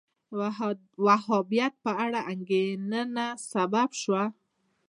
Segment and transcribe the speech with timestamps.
[0.37, 0.39] د
[1.07, 4.21] وهابیت په اړه انګېرنه سبب شو